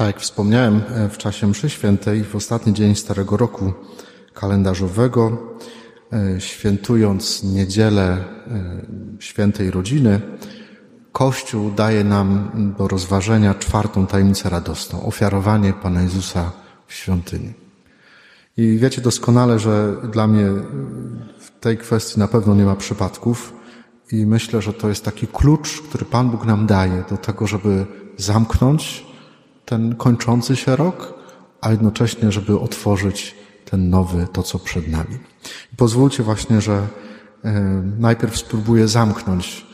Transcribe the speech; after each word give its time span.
Tak 0.00 0.06
jak 0.06 0.20
wspomniałem 0.20 0.82
e, 0.88 1.08
w 1.08 1.18
czasie 1.18 1.46
mszy 1.46 1.70
świętej, 1.70 2.24
w 2.24 2.36
ostatni 2.36 2.72
dzień 2.72 2.94
Starego 2.94 3.36
Roku 3.36 3.72
kalendarzowego, 4.34 5.38
e, 6.12 6.40
świętując 6.40 7.42
niedzielę 7.42 8.02
e, 8.12 8.22
świętej 9.18 9.70
rodziny, 9.70 10.20
Kościół 11.12 11.70
daje 11.70 12.04
nam 12.04 12.50
do 12.78 12.88
rozważenia 12.88 13.54
czwartą 13.54 14.06
tajemnicę 14.06 14.50
radosną, 14.50 15.02
ofiarowanie 15.02 15.72
Pana 15.72 16.02
Jezusa 16.02 16.52
w 16.86 16.94
świątyni. 16.94 17.52
I 18.56 18.78
wiecie 18.78 19.00
doskonale, 19.00 19.58
że 19.58 19.96
dla 20.12 20.26
mnie 20.26 20.46
w 21.38 21.60
tej 21.60 21.78
kwestii 21.78 22.18
na 22.18 22.28
pewno 22.28 22.54
nie 22.54 22.64
ma 22.64 22.76
przypadków 22.76 23.52
i 24.12 24.26
myślę, 24.26 24.62
że 24.62 24.72
to 24.72 24.88
jest 24.88 25.04
taki 25.04 25.26
klucz, 25.26 25.82
który 25.82 26.04
Pan 26.04 26.30
Bóg 26.30 26.44
nam 26.44 26.66
daje 26.66 27.04
do 27.10 27.16
tego, 27.16 27.46
żeby 27.46 27.86
zamknąć 28.16 29.09
ten 29.70 29.94
kończący 29.94 30.56
się 30.56 30.76
rok, 30.76 31.14
a 31.60 31.70
jednocześnie, 31.70 32.32
żeby 32.32 32.60
otworzyć 32.60 33.34
ten 33.64 33.90
nowy, 33.90 34.26
to 34.32 34.42
co 34.42 34.58
przed 34.58 34.88
nami. 34.88 35.14
I 35.72 35.76
pozwólcie 35.76 36.22
właśnie, 36.22 36.60
że 36.60 36.86
e, 37.44 37.82
najpierw 37.98 38.38
spróbuję 38.38 38.88
zamknąć 38.88 39.66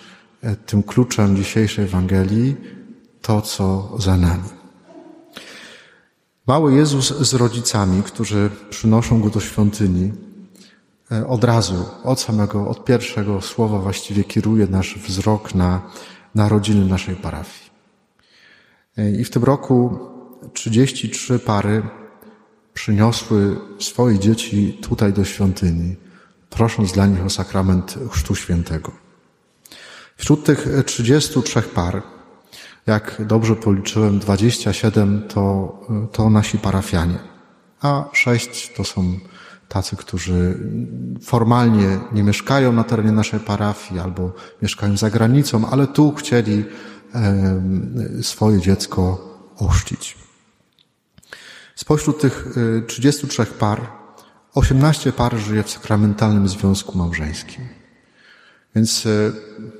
e, 0.42 0.56
tym 0.56 0.82
kluczem 0.82 1.36
dzisiejszej 1.36 1.84
Ewangelii 1.84 2.56
to, 3.22 3.42
co 3.42 3.92
za 3.98 4.16
nami. 4.16 4.48
Mały 6.46 6.74
Jezus 6.74 7.18
z 7.18 7.34
rodzicami, 7.34 8.02
którzy 8.02 8.50
przynoszą 8.70 9.20
go 9.20 9.30
do 9.30 9.40
świątyni, 9.40 10.12
e, 11.12 11.26
od 11.26 11.44
razu, 11.44 11.84
od 12.04 12.20
samego, 12.20 12.68
od 12.68 12.84
pierwszego 12.84 13.40
słowa 13.40 13.78
właściwie 13.78 14.24
kieruje 14.24 14.66
nasz 14.66 14.98
wzrok 14.98 15.54
na, 15.54 15.82
na 16.34 16.48
rodziny 16.48 16.84
naszej 16.84 17.16
parafii. 17.16 17.65
I 18.96 19.24
w 19.24 19.30
tym 19.30 19.44
roku 19.44 19.98
33 20.52 21.38
pary 21.38 21.82
przyniosły 22.74 23.56
swoje 23.78 24.18
dzieci 24.18 24.78
tutaj 24.82 25.12
do 25.12 25.24
świątyni, 25.24 25.96
prosząc 26.50 26.92
dla 26.92 27.06
nich 27.06 27.24
o 27.24 27.30
sakrament 27.30 27.98
Chrztu 28.10 28.34
Świętego. 28.34 28.92
Wśród 30.16 30.44
tych 30.44 30.68
33 30.86 31.62
par, 31.62 32.02
jak 32.86 33.22
dobrze 33.26 33.56
policzyłem, 33.56 34.18
27 34.18 35.22
to, 35.28 35.78
to 36.12 36.30
nasi 36.30 36.58
parafianie, 36.58 37.18
a 37.80 38.04
6 38.12 38.72
to 38.76 38.84
są 38.84 39.18
tacy, 39.68 39.96
którzy 39.96 40.58
formalnie 41.22 41.98
nie 42.12 42.22
mieszkają 42.22 42.72
na 42.72 42.84
terenie 42.84 43.12
naszej 43.12 43.40
parafii 43.40 44.00
albo 44.00 44.32
mieszkają 44.62 44.96
za 44.96 45.10
granicą, 45.10 45.68
ale 45.70 45.86
tu 45.86 46.14
chcieli 46.14 46.64
swoje 48.22 48.60
dziecko 48.60 49.28
ochrzcić. 49.56 50.16
Spośród 51.76 52.20
tych 52.20 52.48
33 52.86 53.42
y, 53.42 53.46
par, 53.46 53.80
18 54.54 55.12
par 55.12 55.36
żyje 55.36 55.62
w 55.62 55.70
sakramentalnym 55.70 56.48
związku 56.48 56.98
małżeńskim. 56.98 57.64
Więc 58.74 59.06
y, 59.06 59.32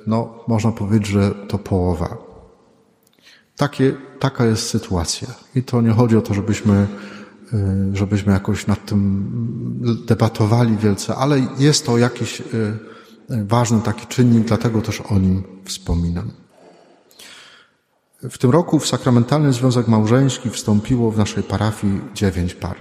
no, 0.06 0.44
można 0.48 0.72
powiedzieć, 0.72 1.08
że 1.08 1.34
to 1.48 1.58
połowa. 1.58 2.16
Takie, 3.56 3.94
taka 4.20 4.44
jest 4.44 4.68
sytuacja. 4.68 5.28
I 5.54 5.62
to 5.62 5.80
nie 5.80 5.90
chodzi 5.90 6.16
o 6.16 6.22
to, 6.22 6.34
żebyśmy, 6.34 6.86
y, 7.92 7.96
żebyśmy 7.96 8.32
jakoś 8.32 8.66
nad 8.66 8.86
tym 8.86 9.30
debatowali 10.06 10.76
wielce, 10.76 11.14
ale 11.14 11.40
jest 11.58 11.86
to 11.86 11.98
jakiś 11.98 12.42
ważny 13.28 13.80
taki 13.80 14.06
czynnik, 14.06 14.46
dlatego 14.46 14.82
też 14.82 15.00
o 15.00 15.18
nim 15.18 15.42
wspominam. 15.64 16.45
W 18.22 18.38
tym 18.38 18.50
roku 18.50 18.78
w 18.78 18.86
sakramentalny 18.86 19.52
związek 19.52 19.88
małżeński 19.88 20.50
wstąpiło 20.50 21.10
w 21.10 21.18
naszej 21.18 21.42
parafii 21.42 22.00
dziewięć 22.14 22.54
par. 22.54 22.76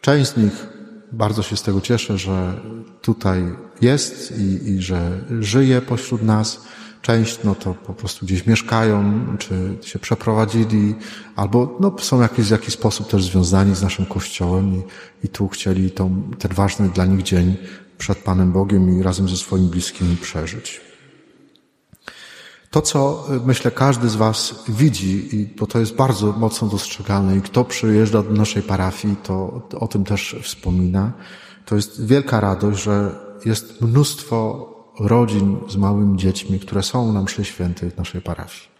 Część 0.00 0.30
z 0.30 0.36
nich 0.36 0.66
bardzo 1.12 1.42
się 1.42 1.56
z 1.56 1.62
tego 1.62 1.80
cieszę, 1.80 2.18
że 2.18 2.60
tutaj 3.02 3.42
jest 3.80 4.38
i, 4.38 4.70
i 4.70 4.82
że 4.82 5.24
żyje 5.40 5.80
pośród 5.80 6.22
nas. 6.22 6.60
Część 7.02 7.38
no 7.44 7.54
to 7.54 7.74
po 7.74 7.94
prostu 7.94 8.26
gdzieś 8.26 8.46
mieszkają, 8.46 9.26
czy 9.38 9.78
się 9.82 9.98
przeprowadzili, 9.98 10.94
albo 11.36 11.76
no, 11.80 11.96
są 11.98 12.20
jakieś, 12.22 12.46
w 12.46 12.50
jakiś 12.50 12.74
sposób 12.74 13.08
też 13.08 13.24
związani 13.24 13.74
z 13.74 13.82
naszym 13.82 14.06
Kościołem 14.06 14.74
i, 14.74 14.82
i 15.24 15.28
tu 15.28 15.48
chcieli 15.48 15.90
tą, 15.90 16.22
ten 16.38 16.54
ważny 16.54 16.88
dla 16.88 17.06
nich 17.06 17.22
dzień 17.22 17.56
przed 17.98 18.18
Panem 18.18 18.52
Bogiem 18.52 19.00
i 19.00 19.02
razem 19.02 19.28
ze 19.28 19.36
swoimi 19.36 19.68
bliskimi 19.68 20.16
przeżyć. 20.16 20.85
To, 22.70 22.82
co 22.82 23.24
y, 23.36 23.40
myślę 23.46 23.70
każdy 23.70 24.08
z 24.08 24.16
Was 24.16 24.64
widzi, 24.68 25.36
i 25.36 25.46
bo 25.46 25.66
to 25.66 25.78
jest 25.78 25.94
bardzo 25.94 26.32
mocno 26.32 26.68
dostrzegalne, 26.68 27.36
i 27.36 27.42
kto 27.42 27.64
przyjeżdża 27.64 28.22
do 28.22 28.30
naszej 28.30 28.62
parafii, 28.62 29.16
to 29.16 29.62
o 29.80 29.88
tym 29.88 30.04
też 30.04 30.36
wspomina, 30.42 31.12
to 31.64 31.76
jest 31.76 32.06
wielka 32.06 32.40
radość, 32.40 32.82
że 32.82 33.20
jest 33.44 33.80
mnóstwo 33.80 34.66
rodzin 35.00 35.58
z 35.68 35.76
małymi 35.76 36.18
dziećmi, 36.18 36.60
które 36.60 36.82
są 36.82 37.12
na 37.12 37.22
mszy 37.22 37.44
świętej 37.44 37.90
w 37.90 37.96
naszej 37.96 38.20
parafii. 38.20 38.75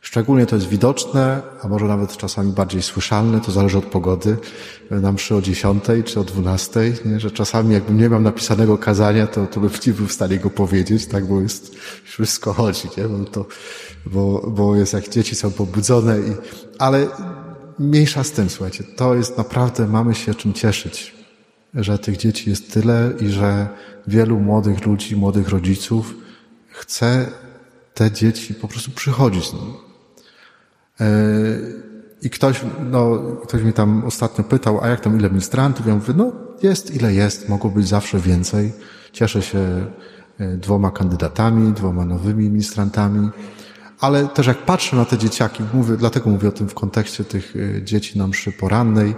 Szczególnie 0.00 0.46
to 0.46 0.56
jest 0.56 0.68
widoczne, 0.68 1.42
a 1.62 1.68
może 1.68 1.84
nawet 1.84 2.16
czasami 2.16 2.52
bardziej 2.52 2.82
słyszalne, 2.82 3.40
to 3.40 3.52
zależy 3.52 3.78
od 3.78 3.84
pogody, 3.84 4.36
na 4.90 5.12
mszy 5.12 5.34
o 5.34 5.42
dziesiątej 5.42 6.04
czy 6.04 6.20
o 6.20 6.24
dwunastej, 6.24 6.94
nie? 7.04 7.20
że 7.20 7.30
czasami 7.30 7.74
jakbym 7.74 7.98
nie 7.98 8.08
miał 8.08 8.20
napisanego 8.20 8.78
kazania, 8.78 9.26
to, 9.26 9.46
to 9.46 9.60
bym 9.60 9.70
nie 9.86 9.92
był 9.92 10.06
w 10.06 10.12
stanie 10.12 10.38
go 10.38 10.50
powiedzieć, 10.50 11.06
tak, 11.06 11.26
bo 11.26 11.40
jest, 11.40 11.74
wszystko 12.04 12.52
chodzi, 12.52 12.88
nie? 12.96 13.04
Bo, 13.04 13.24
to, 13.24 13.46
bo, 14.06 14.50
bo 14.50 14.76
jest 14.76 14.92
jak 14.92 15.08
dzieci 15.08 15.34
są 15.34 15.50
pobudzone 15.50 16.18
i, 16.18 16.32
ale 16.78 17.06
mniejsza 17.78 18.24
z 18.24 18.30
tym, 18.30 18.50
słuchajcie, 18.50 18.84
to 18.96 19.14
jest 19.14 19.38
naprawdę, 19.38 19.86
mamy 19.86 20.14
się 20.14 20.34
czym 20.34 20.52
cieszyć, 20.52 21.14
że 21.74 21.98
tych 21.98 22.16
dzieci 22.16 22.50
jest 22.50 22.72
tyle 22.72 23.12
i 23.20 23.28
że 23.28 23.68
wielu 24.06 24.40
młodych 24.40 24.86
ludzi, 24.86 25.16
młodych 25.16 25.48
rodziców 25.48 26.14
chce 26.68 27.26
te 27.94 28.10
dzieci 28.10 28.54
po 28.54 28.68
prostu 28.68 28.90
przychodzić 28.90 29.48
z 29.48 29.52
nimi. 29.52 29.89
I 32.22 32.30
ktoś, 32.30 32.60
no, 32.90 33.18
ktoś 33.42 33.62
mi 33.62 33.72
tam 33.72 34.04
ostatnio 34.04 34.44
pytał, 34.44 34.80
a 34.82 34.88
jak 34.88 35.00
tam 35.00 35.18
ile 35.18 35.28
ministrantów? 35.28 35.86
Ja 35.86 35.94
mówię, 35.94 36.14
no 36.16 36.32
jest 36.62 36.94
ile 36.94 37.14
jest, 37.14 37.48
mogło 37.48 37.70
być 37.70 37.88
zawsze 37.88 38.18
więcej. 38.18 38.72
Cieszę 39.12 39.42
się 39.42 39.58
e, 40.38 40.56
dwoma 40.56 40.90
kandydatami, 40.90 41.72
dwoma 41.72 42.04
nowymi 42.04 42.50
ministrantami. 42.50 43.30
Ale 44.00 44.28
też 44.28 44.46
jak 44.46 44.58
patrzę 44.58 44.96
na 44.96 45.04
te 45.04 45.18
dzieciaki, 45.18 45.62
mówię, 45.74 45.96
dlatego 45.96 46.30
mówię 46.30 46.48
o 46.48 46.52
tym 46.52 46.68
w 46.68 46.74
kontekście 46.74 47.24
tych 47.24 47.54
e, 47.56 47.82
dzieci 47.82 48.18
na 48.18 48.26
mszy 48.26 48.52
porannej, 48.52 49.14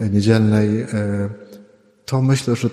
niedzielnej, 0.00 0.86
to 2.04 2.22
myślę, 2.22 2.56
że 2.56 2.68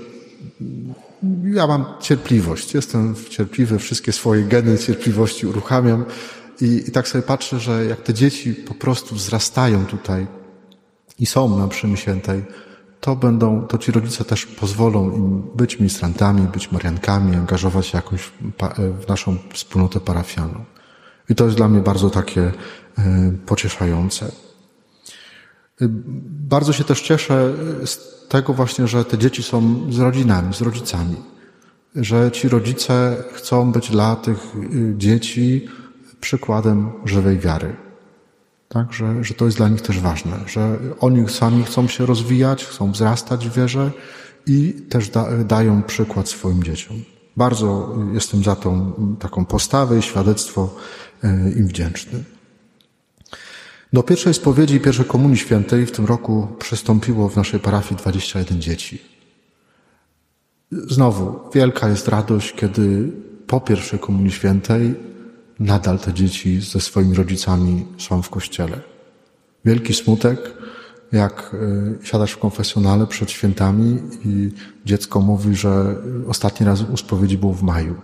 ja 1.44 1.68
mam 1.68 1.86
cierpliwość. 2.02 2.74
Jestem 2.74 3.16
cierpliwy, 3.30 3.80
wszystkie 3.80 4.12
swoje 4.12 4.44
geny 4.44 4.78
cierpliwości 4.78 5.47
uruchamiam 5.47 6.06
i, 6.62 6.84
I, 6.88 6.91
tak 6.91 7.08
sobie 7.08 7.22
patrzę, 7.22 7.59
że 7.59 7.86
jak 7.86 8.02
te 8.02 8.14
dzieci 8.14 8.53
po 8.53 8.74
prostu 8.74 9.16
wzrastają 9.16 9.86
tutaj 9.86 10.28
i 11.19 11.25
są 11.25 11.58
na 11.58 11.68
mszy 11.68 11.97
świętej, 11.97 12.44
to 13.00 13.16
będą, 13.16 13.68
to 13.68 13.78
ci 13.78 13.91
rodzice 13.91 14.25
też 14.25 14.46
pozwolą 14.46 15.12
im 15.12 15.42
być 15.56 15.80
ministrantami, 15.80 16.42
być 16.42 16.72
mariankami, 16.72 17.36
angażować 17.36 17.88
się 17.88 17.97
jakoś 17.97 18.31
w 19.02 19.08
naszą 19.08 19.38
wspólnotę 19.53 20.00
parafialną. 20.00 20.66
I 21.30 21.36
to 21.36 21.46
jest 21.46 21.58
dla 21.58 21.69
mnie 21.69 21.80
bardzo 21.80 22.09
takie 22.09 22.52
e, 22.97 23.34
pocieszające. 23.46 24.25
E, 24.25 25.88
bardzo 26.50 26.74
się 26.74 26.84
też 26.84 27.02
cieszę 27.02 27.53
z 27.86 28.28
tego 28.30 28.53
właśnie, 28.53 28.88
że 28.88 29.06
te 29.06 29.18
dzieci 29.18 29.44
są 29.44 29.88
z 29.92 30.00
rodzinami, 30.00 30.53
z 30.53 30.62
rodzicami. 30.62 31.16
Że 31.96 32.31
ci 32.31 32.50
rodzice 32.50 33.24
chcą 33.34 33.72
być 33.72 33.92
dla 33.92 34.16
tych 34.16 34.38
e, 34.38 34.97
dzieci 34.97 35.68
przykładem 36.24 36.92
żywej 37.06 37.40
wiary. 37.40 37.75
Tak, 38.70 38.94
że, 38.94 39.24
że 39.24 39.34
to 39.34 39.46
jest 39.46 39.58
dla 39.58 39.70
nich 39.70 39.81
też 39.81 40.00
ważne, 40.00 40.40
że 40.48 40.80
oni 41.00 41.30
sami 41.30 41.64
chcą 41.64 41.88
się 41.88 42.06
rozwijać, 42.06 42.66
chcą 42.66 42.92
wzrastać 42.92 43.50
w 43.50 43.54
wierze 43.54 43.92
i 44.48 44.74
też 44.90 45.10
da, 45.10 45.44
dają 45.44 45.84
przykład 45.84 46.30
swoim 46.30 46.64
dzieciom. 46.64 46.98
Bardzo 47.38 47.96
jestem 48.14 48.44
za 48.44 48.56
tą 48.56 48.94
taką 49.20 49.46
postawę 49.46 50.00
i 50.00 50.02
świadectwo 50.02 50.75
e, 51.24 51.52
im 51.52 51.68
wdzięczny. 51.68 52.24
Do 53.94 54.04
pierwszej 54.04 54.34
spowiedzi 54.34 54.76
i 54.76 54.80
pierwszej 54.80 55.06
komunii 55.06 55.38
świętej 55.38 55.86
w 55.86 55.92
tym 55.92 56.06
roku 56.06 56.48
przystąpiło 56.60 57.30
w 57.30 57.36
naszej 57.36 57.60
parafii 57.60 58.02
21 58.02 58.62
dzieci. 58.62 59.02
Znowu, 60.72 61.40
wielka 61.54 61.90
jest 61.90 62.08
radość, 62.08 62.54
kiedy 62.54 63.12
po 63.48 63.62
pierwszej 63.62 64.00
komunii 64.00 64.31
świętej 64.31 65.12
nadal 65.63 66.00
te 66.00 66.13
dzieci 66.13 66.62
ze 66.62 66.80
swoimi 66.80 67.15
rodzicami 67.15 67.86
są 67.98 68.21
w 68.21 68.30
kościele. 68.30 68.80
Wielki 69.65 69.94
smutek, 69.94 70.39
jak 71.12 71.56
e, 72.01 72.06
siadasz 72.06 72.31
w 72.31 72.38
konfesjonale 72.38 73.07
przed 73.07 73.31
świętami 73.31 74.00
i 74.25 74.51
dziecko 74.86 75.21
mówi, 75.21 75.56
że 75.56 75.95
ostatni 76.27 76.65
raz 76.65 76.81
u 76.81 76.98
spowiedzi 76.98 77.38
był 77.38 77.54
w 77.54 77.63
maju, 77.63 77.95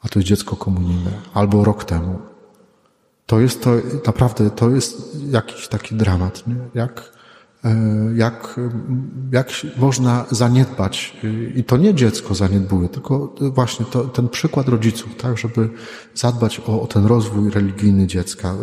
a 0.00 0.08
to 0.08 0.18
jest 0.18 0.28
dziecko 0.28 0.56
komunijne, 0.56 1.10
albo 1.34 1.64
rok 1.64 1.84
temu. 1.84 2.18
to 3.26 3.40
jest 3.40 3.62
to 3.62 3.70
naprawdę, 4.06 4.50
to 4.50 4.70
jest 4.70 5.18
jakiś 5.30 5.68
taki 5.68 5.94
dramat, 5.94 6.46
nie? 6.46 6.56
Jak, 6.74 7.15
jak, 8.14 8.60
jak 9.32 9.50
można 9.76 10.24
zaniedbać, 10.30 11.16
i 11.54 11.64
to 11.64 11.76
nie 11.76 11.94
dziecko 11.94 12.34
zaniedbuje, 12.34 12.88
tylko 12.88 13.34
właśnie 13.40 13.86
to, 13.86 14.04
ten 14.04 14.28
przykład 14.28 14.68
rodziców, 14.68 15.16
tak, 15.16 15.38
żeby 15.38 15.68
zadbać 16.14 16.60
o, 16.66 16.82
o 16.82 16.86
ten 16.86 17.06
rozwój 17.06 17.50
religijny 17.50 18.06
dziecka, 18.06 18.54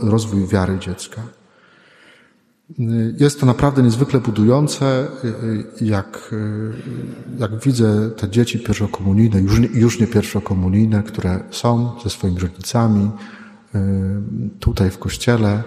rozwój 0.00 0.46
wiary 0.46 0.78
dziecka. 0.78 1.22
Jest 3.18 3.40
to 3.40 3.46
naprawdę 3.46 3.82
niezwykle 3.82 4.20
budujące, 4.20 5.06
jak, 5.80 6.34
jak 7.38 7.60
widzę 7.64 8.10
te 8.10 8.30
dzieci 8.30 8.58
pierwszokomunijne, 8.58 9.40
już 9.40 9.58
nie, 9.58 9.66
już 9.66 10.00
nie 10.00 10.06
pierwszokomunijne, 10.06 11.02
które 11.02 11.40
są 11.50 11.92
ze 12.04 12.10
swoimi 12.10 12.38
rodzicami 12.38 13.10
tutaj 14.60 14.90
w 14.90 14.98
kościele. 14.98 15.62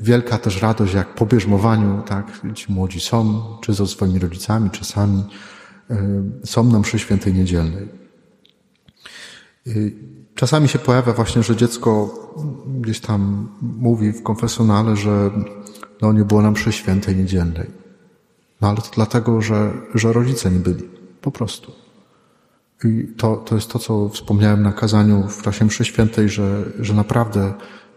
Wielka 0.00 0.38
też 0.38 0.62
radość, 0.62 0.94
jak 0.94 1.14
po 1.14 1.26
bierzmowaniu, 1.26 2.02
tak, 2.06 2.40
ci 2.54 2.72
młodzi 2.72 3.00
są, 3.00 3.42
czy 3.60 3.74
ze 3.74 3.86
swoimi 3.86 4.18
rodzicami, 4.18 4.70
czy 4.70 4.84
sami, 4.84 5.24
są 6.44 6.64
na 6.64 6.78
mszy 6.78 6.98
świętej 6.98 7.34
niedzielnej. 7.34 7.88
Czasami 10.34 10.68
się 10.68 10.78
pojawia 10.78 11.12
właśnie, 11.12 11.42
że 11.42 11.56
dziecko 11.56 12.14
gdzieś 12.80 13.00
tam 13.00 13.48
mówi 13.62 14.12
w 14.12 14.22
konfesjonale, 14.22 14.96
że 14.96 15.30
no 16.02 16.12
nie 16.12 16.24
było 16.24 16.42
nam 16.42 16.54
przy 16.54 16.72
świętej 16.72 17.16
niedzielnej. 17.16 17.70
No 18.60 18.68
ale 18.68 18.76
to 18.76 18.88
dlatego, 18.94 19.40
że, 19.40 19.72
że 19.94 20.12
rodzice 20.12 20.50
nie 20.50 20.58
byli. 20.58 20.88
Po 21.20 21.30
prostu. 21.30 21.72
I 22.84 23.08
to, 23.16 23.36
to 23.36 23.54
jest 23.54 23.70
to, 23.70 23.78
co 23.78 24.08
wspomniałem 24.08 24.62
na 24.62 24.72
kazaniu 24.72 25.28
w 25.28 25.42
czasie 25.42 25.64
mszy 25.64 25.84
świętej, 25.84 26.28
że, 26.28 26.64
że 26.80 26.94
naprawdę 26.94 27.54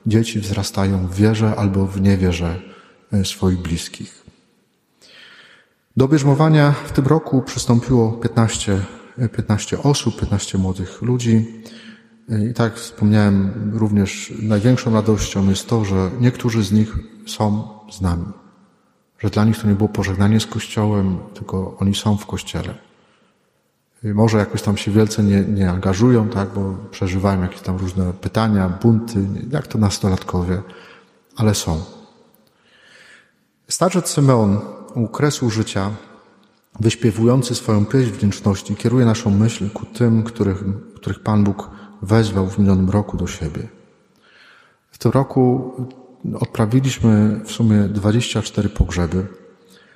dzieci 0.07 0.39
wzrastają 0.39 1.07
w 1.07 1.15
wierze 1.15 1.55
albo 1.55 1.87
w 1.87 2.01
niewierze 2.01 2.59
e, 3.13 3.25
swoich 3.25 3.57
bliskich. 3.57 4.23
Do 5.97 6.07
bierzmowania 6.07 6.71
w 6.71 6.91
tym 6.91 7.07
roku 7.07 7.41
przystąpiło 7.41 8.11
15, 8.11 8.81
15 9.35 9.83
osób, 9.83 10.19
15 10.19 10.57
młodych 10.57 11.01
ludzi. 11.01 11.61
I 12.51 12.53
tak 12.53 12.71
jak 12.71 12.75
wspomniałem, 12.75 13.71
również 13.73 14.33
największą 14.41 14.93
radością 14.93 15.49
jest 15.49 15.67
to, 15.67 15.85
że 15.85 16.11
niektórzy 16.19 16.63
z 16.63 16.71
nich 16.71 16.95
są 17.25 17.67
z 17.91 18.01
nami. 18.01 18.25
Że 19.19 19.29
dla 19.29 19.45
nich 19.45 19.61
to 19.61 19.67
nie 19.67 19.75
było 19.75 19.89
pożegnanie 19.89 20.39
z 20.39 20.45
Kościołem, 20.45 21.17
tylko 21.33 21.77
oni 21.79 21.95
są 21.95 22.17
w 22.17 22.25
Kościele. 22.25 22.86
Może 24.13 24.37
jakoś 24.37 24.61
tam 24.61 24.77
się 24.77 24.91
wielce 24.91 25.23
nie, 25.23 25.41
nie 25.41 25.69
angażują, 25.69 26.29
tak, 26.29 26.49
bo 26.49 26.75
przeżywają 26.91 27.41
jakieś 27.41 27.61
tam 27.61 27.77
różne 27.77 28.13
pytania, 28.13 28.69
bunty, 28.69 29.27
jak 29.51 29.67
to 29.67 29.77
nastolatkowie, 29.77 30.61
ale 31.35 31.55
są. 31.55 31.83
Starzec 33.67 34.09
Symeon 34.09 34.59
u 34.95 35.07
kresu 35.07 35.49
życia, 35.49 35.91
wyśpiewujący 36.79 37.55
swoją 37.55 37.85
pieśń 37.85 38.11
wdzięczności, 38.11 38.75
kieruje 38.75 39.05
naszą 39.05 39.29
myśl 39.29 39.69
ku 39.69 39.85
tym, 39.85 40.23
których, 40.23 40.63
których 40.95 41.19
Pan 41.19 41.43
Bóg 41.43 41.69
wezwał 42.01 42.49
w 42.49 42.59
minionym 42.59 42.89
roku 42.89 43.17
do 43.17 43.27
siebie. 43.27 43.67
W 44.91 44.97
tym 44.97 45.11
roku 45.11 45.73
odprawiliśmy 46.39 47.41
w 47.45 47.51
sumie 47.51 47.79
24 47.83 48.69
pogrzeby, 48.69 49.27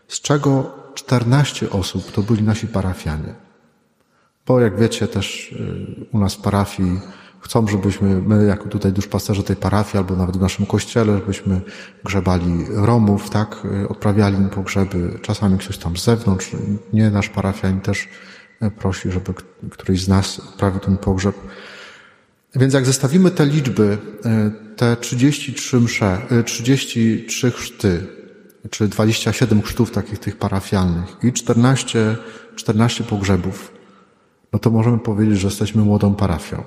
z 0.08 0.22
czego 0.22 0.72
14 0.94 1.70
osób 1.70 2.12
to 2.12 2.22
byli 2.22 2.44
nasi 2.44 2.68
parafianie. 2.68 3.51
Bo 4.52 4.60
jak 4.60 4.80
wiecie 4.80 5.08
też 5.08 5.52
y, 5.52 6.06
u 6.12 6.20
nas 6.20 6.34
w 6.34 6.42
parafii 6.42 7.00
chcą, 7.42 7.68
żebyśmy, 7.68 8.22
my 8.22 8.46
jako 8.46 8.70
tutaj 8.70 8.92
duszpasterze 8.92 9.44
tej 9.44 9.56
parafii, 9.56 9.98
albo 9.98 10.16
nawet 10.16 10.38
w 10.38 10.42
naszym 10.42 10.66
kościele, 10.66 11.18
żebyśmy 11.18 11.62
grzebali 12.04 12.66
Romów, 12.70 13.30
tak, 13.30 13.66
y, 13.84 13.90
odprawiali 13.90 14.38
im 14.38 14.50
pogrzeby. 14.50 15.20
Czasami 15.22 15.58
ktoś 15.58 15.78
tam 15.78 15.98
z 15.98 16.04
zewnątrz, 16.04 16.52
nie 16.94 17.10
nasz 17.10 17.30
parafianin 17.30 17.82
też 17.82 18.08
y, 18.64 18.72
prosi, 18.72 19.12
żeby 19.12 19.34
któryś 19.70 20.04
z 20.04 20.08
nas 20.08 20.40
odprawił 20.40 20.80
ten 20.80 20.98
pogrzeb. 20.98 21.36
Więc 22.56 22.74
jak 22.74 22.86
zestawimy 22.86 23.32
te 23.32 23.46
liczby, 23.46 23.98
te 24.76 24.98
33 24.98 25.80
msze, 25.80 26.22
33 26.46 27.48
e, 27.48 27.52
chrzty, 27.52 28.08
czy 28.70 28.88
27 28.88 29.62
chrztów 29.62 29.92
takich 29.92 30.20
tych 30.20 30.38
parafialnych 30.38 31.16
i 31.24 31.34
14, 31.34 32.18
14 32.56 33.04
pogrzebów, 33.04 33.81
no 34.54 34.60
to 34.60 34.70
możemy 34.70 35.00
powiedzieć, 35.00 35.40
że 35.40 35.48
jesteśmy 35.48 35.84
młodą 35.84 36.16
parafią. 36.16 36.64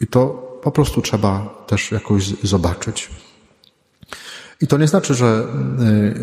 I 0.00 0.06
to 0.06 0.28
po 0.62 0.70
prostu 0.70 1.02
trzeba 1.02 1.64
też 1.66 1.90
jakoś 1.90 2.24
zobaczyć. 2.42 3.10
I 4.60 4.66
to 4.66 4.78
nie 4.78 4.88
znaczy, 4.88 5.14
że, 5.14 5.46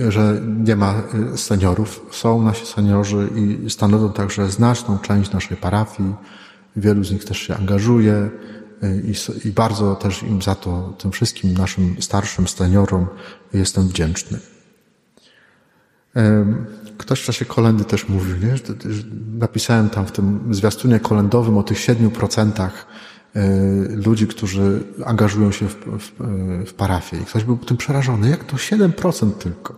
e, 0.07 0.11
że 0.11 0.41
nie 0.65 0.75
ma 0.75 1.03
seniorów. 1.35 2.05
Są 2.11 2.41
nasi 2.41 2.65
seniorzy 2.65 3.29
i 3.35 3.69
stanowią 3.69 4.13
także 4.13 4.49
znaczną 4.49 4.99
część 4.99 5.31
naszej 5.31 5.57
parafii. 5.57 6.13
Wielu 6.75 7.03
z 7.03 7.11
nich 7.11 7.25
też 7.25 7.37
się 7.37 7.55
angażuje 7.55 8.29
y, 8.83 9.03
i, 9.43 9.47
i 9.47 9.51
bardzo 9.51 9.95
też 9.95 10.23
im 10.23 10.41
za 10.41 10.55
to, 10.55 10.93
tym 10.97 11.11
wszystkim 11.11 11.53
naszym 11.53 12.01
starszym 12.01 12.47
seniorom 12.47 13.07
jestem 13.53 13.87
wdzięczny. 13.87 14.39
Ktoś 17.01 17.21
w 17.21 17.25
czasie 17.25 17.45
kolendy 17.45 17.83
też 17.83 18.09
mówił, 18.09 18.37
nie? 18.37 18.57
że 18.57 19.03
napisałem 19.39 19.89
tam 19.89 20.05
w 20.05 20.11
tym 20.11 20.39
zwiastunie 20.51 20.99
kolendowym 20.99 21.57
o 21.57 21.63
tych 21.63 21.79
siedmiu 21.79 22.11
procentach 22.11 22.85
y, 23.35 23.39
ludzi, 24.05 24.27
którzy 24.27 24.83
angażują 25.05 25.51
się 25.51 25.67
w, 25.67 25.75
w, 25.75 26.11
w 26.69 26.73
parafię. 26.73 27.17
I 27.17 27.25
ktoś 27.25 27.43
był 27.43 27.57
tym 27.57 27.77
przerażony. 27.77 28.29
Jak 28.29 28.43
to 28.43 28.57
7% 28.57 29.31
tylko? 29.31 29.75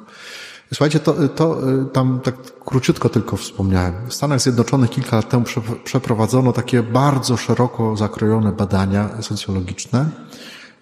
Słuchajcie, 0.74 1.00
to, 1.00 1.16
to 1.36 1.62
tam 1.94 2.20
tak 2.24 2.36
króciutko 2.66 3.10
tylko 3.10 3.38
wspomniałem. 3.38 3.94
W 4.08 4.14
Stanach 4.14 4.42
Zjednoczonych 4.42 4.90
kilka 4.90 5.16
lat 5.16 5.30
temu 5.30 5.46
przeprowadzono 5.84 6.54
takie 6.54 6.84
bardzo 6.84 7.38
szeroko 7.38 7.98
zakrojone 7.98 8.52
badania 8.52 9.22
socjologiczne 9.22 10.10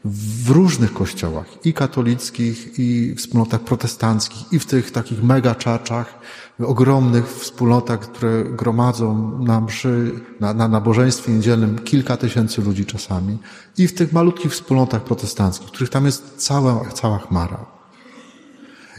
w 0.05 0.49
różnych 0.49 0.93
kościołach, 0.93 1.65
i 1.65 1.73
katolickich, 1.73 2.79
i 2.79 3.15
wspólnotach 3.15 3.61
protestanckich, 3.61 4.53
i 4.53 4.59
w 4.59 4.65
tych 4.65 4.91
takich 4.91 5.23
mega 5.23 5.55
czaczach, 5.55 6.19
ogromnych 6.59 7.27
wspólnotach, 7.27 7.99
które 7.99 8.43
gromadzą 8.43 9.39
na 9.39 9.61
mszy, 9.61 10.11
na, 10.39 10.53
na 10.53 10.67
nabożeństwie 10.67 11.31
niedzielnym 11.31 11.79
kilka 11.79 12.17
tysięcy 12.17 12.61
ludzi 12.61 12.85
czasami, 12.85 13.37
i 13.77 13.87
w 13.87 13.93
tych 13.93 14.13
malutkich 14.13 14.51
wspólnotach 14.51 15.03
protestanckich, 15.03 15.67
których 15.67 15.89
tam 15.89 16.05
jest 16.05 16.33
cała, 16.37 16.85
cała 16.93 17.19
chmara. 17.19 17.65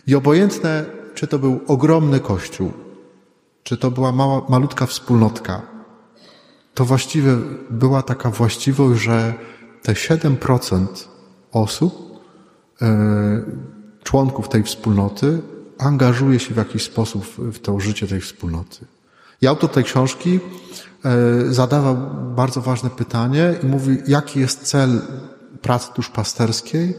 I 0.06 0.14
obojętne, 0.14 0.84
czy 1.14 1.26
to 1.26 1.38
był 1.38 1.60
ogromny 1.66 2.20
kościół, 2.20 2.72
czy 3.62 3.76
to 3.76 3.90
była 3.90 4.12
mała, 4.12 4.42
malutka 4.48 4.86
wspólnotka, 4.86 5.62
to 6.74 6.84
właściwie 6.84 7.36
była 7.70 8.02
taka 8.02 8.30
właściwość, 8.30 9.02
że 9.02 9.34
te 9.82 9.92
7% 9.92 10.86
osób, 11.52 12.20
e, 12.82 13.42
członków 14.02 14.48
tej 14.48 14.62
wspólnoty, 14.62 15.42
angażuje 15.78 16.40
się 16.40 16.54
w 16.54 16.56
jakiś 16.56 16.82
sposób 16.82 17.24
w 17.36 17.58
to 17.58 17.80
życie 17.80 18.06
tej 18.06 18.20
wspólnoty. 18.20 18.86
I 19.42 19.46
autor 19.46 19.70
tej 19.70 19.84
książki 19.84 20.40
e, 21.04 21.10
zadawał 21.54 21.96
bardzo 22.36 22.60
ważne 22.60 22.90
pytanie 22.90 23.54
i 23.62 23.66
mówi, 23.66 23.96
jaki 24.06 24.40
jest 24.40 24.62
cel 24.62 25.00
pracy 25.62 25.90
duszpasterskiej, 25.96 26.94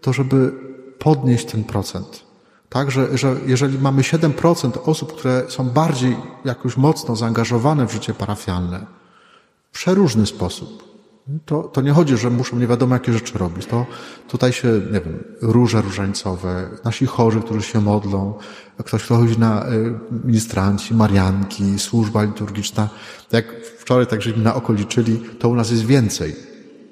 to 0.00 0.12
żeby 0.12 0.52
podnieść 0.98 1.46
ten 1.46 1.64
procent. 1.64 2.26
Tak, 2.68 2.90
że, 2.90 3.18
że 3.18 3.36
jeżeli 3.46 3.78
mamy 3.78 4.02
7% 4.02 4.70
osób, 4.84 5.16
które 5.16 5.44
są 5.48 5.64
bardziej 5.64 6.16
jakoś 6.44 6.76
mocno 6.76 7.16
zaangażowane 7.16 7.86
w 7.86 7.92
życie 7.92 8.14
parafialne, 8.14 8.86
w 9.72 9.74
przeróżny 9.74 10.26
sposób, 10.26 10.85
to, 11.44 11.62
to 11.62 11.80
nie 11.80 11.92
chodzi, 11.92 12.16
że 12.16 12.30
muszą 12.30 12.58
nie 12.58 12.66
wiadomo 12.66 12.94
jakie 12.94 13.12
rzeczy 13.12 13.38
robić. 13.38 13.66
To 13.66 13.86
tutaj 14.28 14.52
się, 14.52 14.68
nie 14.68 15.00
wiem, 15.00 15.24
róże 15.42 15.82
różańcowe, 15.82 16.70
nasi 16.84 17.06
chorzy, 17.06 17.40
którzy 17.40 17.62
się 17.62 17.80
modlą, 17.80 18.34
ktoś, 18.78 19.04
kto 19.04 19.16
chodzi 19.16 19.38
na 19.38 19.68
y, 19.72 19.94
ministranci, 20.24 20.94
marianki, 20.94 21.78
służba 21.78 22.22
liturgiczna. 22.22 22.88
Jak 23.32 23.66
wczoraj 23.78 24.06
tak 24.06 24.22
żeśmy 24.22 24.42
na 24.42 24.54
oko 24.54 24.72
to 25.38 25.48
u 25.48 25.54
nas 25.54 25.70
jest 25.70 25.86
więcej. 25.86 26.36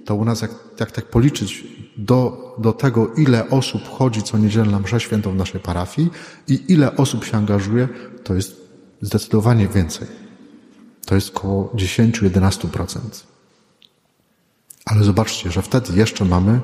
To 0.04 0.14
u 0.14 0.24
nas, 0.24 0.42
jak, 0.42 0.50
jak 0.80 0.90
tak 0.90 1.04
policzyć 1.04 1.64
do, 1.96 2.54
do 2.58 2.72
tego, 2.72 3.14
ile 3.14 3.50
osób 3.50 3.82
chodzi 3.88 4.22
co 4.22 4.38
niedzielę 4.38 4.70
na 4.70 4.78
mszę 4.78 5.00
świętą 5.00 5.32
w 5.32 5.36
naszej 5.36 5.60
parafii 5.60 6.10
i 6.48 6.64
ile 6.68 6.96
osób 6.96 7.24
się 7.24 7.36
angażuje, 7.36 7.88
to 8.24 8.34
jest 8.34 8.56
zdecydowanie 9.00 9.68
więcej. 9.68 10.08
To 11.06 11.14
jest 11.14 11.36
około 11.36 11.72
10-11%. 11.74 13.33
Ale 14.84 15.04
zobaczcie, 15.04 15.50
że 15.50 15.62
wtedy 15.62 15.96
jeszcze 15.96 16.24
mamy 16.24 16.60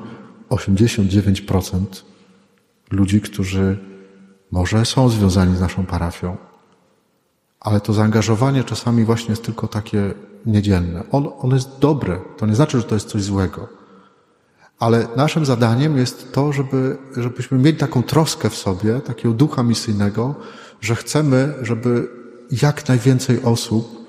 89% 0.49 1.85
ludzi, 2.91 3.21
którzy 3.21 3.77
może 4.51 4.85
są 4.85 5.09
związani 5.09 5.57
z 5.57 5.61
naszą 5.61 5.85
parafią, 5.85 6.37
ale 7.59 7.81
to 7.81 7.93
zaangażowanie 7.93 8.63
czasami 8.63 9.05
właśnie 9.05 9.29
jest 9.29 9.43
tylko 9.43 9.67
takie 9.67 10.13
niedzielne. 10.45 11.03
On, 11.11 11.29
on 11.39 11.51
jest 11.51 11.79
dobre. 11.79 12.19
To 12.37 12.45
nie 12.45 12.55
znaczy, 12.55 12.77
że 12.77 12.83
to 12.83 12.95
jest 12.95 13.09
coś 13.09 13.23
złego 13.23 13.67
Ale 14.79 15.07
naszym 15.15 15.45
zadaniem 15.45 15.97
jest 15.97 16.33
to, 16.33 16.53
żeby, 16.53 16.97
żebyśmy 17.17 17.57
mieli 17.57 17.77
taką 17.77 18.03
troskę 18.03 18.49
w 18.49 18.55
sobie, 18.55 18.99
takiego 18.99 19.33
ducha 19.33 19.63
misyjnego, 19.63 20.35
że 20.81 20.95
chcemy, 20.95 21.53
żeby 21.61 22.09
jak 22.61 22.87
najwięcej 22.87 23.43
osób 23.43 24.07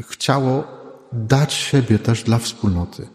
chciało 0.00 0.64
dać 1.12 1.52
siebie 1.52 1.98
też 1.98 2.22
dla 2.22 2.38
wspólnoty. 2.38 3.08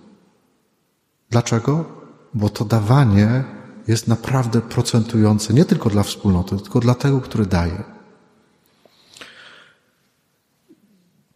Dlaczego? 1.29 1.85
Bo 2.33 2.49
to 2.49 2.65
dawanie 2.65 3.43
jest 3.87 4.07
naprawdę 4.07 4.61
procentujące 4.61 5.53
nie 5.53 5.65
tylko 5.65 5.89
dla 5.89 6.03
wspólnoty, 6.03 6.57
tylko 6.57 6.79
dla 6.79 6.95
tego, 6.95 7.21
który 7.21 7.45
daje. 7.45 7.83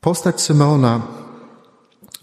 Postać 0.01 0.41
Symeona 0.41 1.01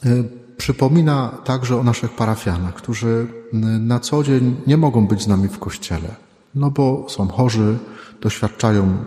y, 0.07 0.25
przypomina 0.57 1.29
także 1.45 1.77
o 1.77 1.83
naszych 1.83 2.17
parafianach, 2.17 2.75
którzy 2.75 3.27
y, 3.55 3.57
na 3.63 4.01
co 4.01 4.23
dzień 4.23 4.57
nie 4.67 4.77
mogą 4.77 5.07
być 5.07 5.23
z 5.23 5.27
nami 5.27 5.49
w 5.49 5.59
kościele, 5.59 6.15
no 6.55 6.71
bo 6.71 7.07
są 7.09 7.29
chorzy, 7.29 7.79
doświadczają, 8.21 9.05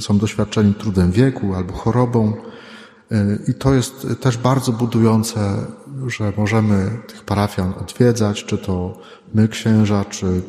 są 0.00 0.18
doświadczeni 0.18 0.74
trudem 0.74 1.12
wieku 1.12 1.54
albo 1.54 1.72
chorobą. 1.72 2.32
Y, 3.12 3.42
I 3.48 3.54
to 3.54 3.74
jest 3.74 4.06
też 4.20 4.38
bardzo 4.38 4.72
budujące, 4.72 5.66
że 6.06 6.32
możemy 6.36 6.90
tych 7.06 7.24
parafian 7.24 7.74
odwiedzać, 7.80 8.44
czy 8.44 8.58
to 8.58 8.98
my 9.34 9.48
księża, 9.48 10.04
czy 10.04 10.42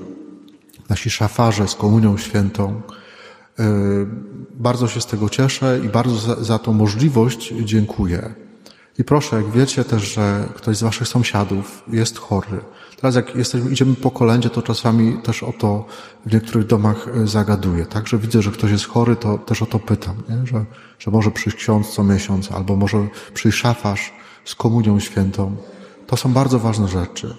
nasi 0.90 1.10
szafarze 1.10 1.68
z 1.68 1.76
komunią 1.76 2.18
świętą. 2.18 2.82
Y, 3.60 3.64
bardzo 4.54 4.88
się 4.88 5.02
z 5.02 5.06
tego 5.06 5.30
cieszę 5.30 5.80
i 5.86 5.90
bardzo 5.90 6.16
za, 6.16 6.44
za 6.44 6.60
tą 6.60 6.74
możliwość 6.74 7.54
dziękuję. 7.64 8.34
I 9.00 9.04
proszę, 9.04 9.36
jak 9.36 9.52
wiecie 9.52 9.84
też, 9.84 10.14
że 10.14 10.50
ktoś 10.56 10.78
z 10.78 10.84
waszych 10.84 11.08
sąsiadów 11.08 11.84
jest 11.88 12.20
chory. 12.20 12.60
Teraz 12.96 13.16
jak 13.16 13.36
jesteśmy, 13.36 13.72
idziemy 13.72 13.96
po 13.96 14.12
kolędzie, 14.12 14.50
to 14.50 14.62
czasami 14.62 15.18
też 15.24 15.44
o 15.44 15.54
to 15.54 15.86
w 16.26 16.34
niektórych 16.34 16.68
domach 16.68 17.08
y, 17.08 17.28
zagaduję. 17.28 17.86
Także 17.86 18.18
widzę, 18.18 18.42
że 18.42 18.52
ktoś 18.52 18.72
jest 18.72 18.88
chory, 18.88 19.16
to 19.16 19.38
też 19.38 19.62
o 19.62 19.66
to 19.66 19.80
pytam, 19.80 20.16
nie? 20.30 20.48
Że, 20.48 20.66
że 21.00 21.12
może 21.12 21.32
przyjść 21.32 21.58
ksiądz 21.58 21.90
co 21.90 22.04
miesiąc, 22.04 22.52
albo 22.52 22.76
może 22.76 23.08
przyjść 23.34 23.58
szafarz 23.58 24.14
z 24.46 24.56
komunią 24.56 25.00
świętą. 25.00 25.56
To 26.08 26.18
są 26.18 26.34
bardzo 26.34 26.60
ważne 26.60 26.88
rzeczy. 26.88 27.36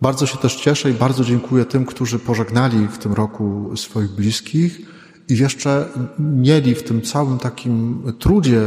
Bardzo 0.00 0.26
się 0.26 0.38
też 0.38 0.56
cieszę 0.56 0.90
i 0.90 0.94
bardzo 0.94 1.24
dziękuję 1.24 1.64
tym, 1.64 1.84
którzy 1.84 2.18
pożegnali 2.18 2.88
w 2.88 2.98
tym 2.98 3.12
roku 3.12 3.76
swoich 3.76 4.10
bliskich 4.10 4.80
i 5.28 5.36
jeszcze 5.36 5.88
mieli 6.18 6.74
w 6.74 6.82
tym 6.82 7.02
całym 7.02 7.38
takim 7.38 8.02
trudzie 8.18 8.60